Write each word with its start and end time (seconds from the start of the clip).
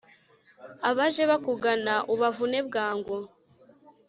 Abaje 0.89 1.23
bakugana 1.31 1.95
ubavune 2.13 2.59
bwangu 2.67 3.15